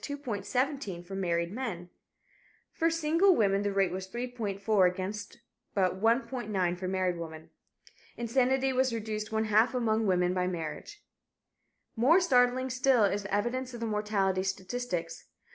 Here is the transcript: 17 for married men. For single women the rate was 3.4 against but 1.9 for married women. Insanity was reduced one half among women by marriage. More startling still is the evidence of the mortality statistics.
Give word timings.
17 0.43 1.03
for 1.03 1.13
married 1.13 1.51
men. 1.51 1.91
For 2.73 2.89
single 2.89 3.35
women 3.35 3.61
the 3.61 3.71
rate 3.71 3.91
was 3.91 4.07
3.4 4.07 4.89
against 4.89 5.37
but 5.75 6.01
1.9 6.01 6.77
for 6.79 6.87
married 6.87 7.19
women. 7.19 7.51
Insanity 8.17 8.73
was 8.73 8.91
reduced 8.91 9.31
one 9.31 9.43
half 9.45 9.75
among 9.75 10.07
women 10.07 10.33
by 10.33 10.47
marriage. 10.47 11.03
More 11.95 12.19
startling 12.19 12.71
still 12.71 13.03
is 13.03 13.21
the 13.21 13.31
evidence 13.35 13.75
of 13.75 13.79
the 13.79 13.85
mortality 13.85 14.41
statistics. 14.41 15.25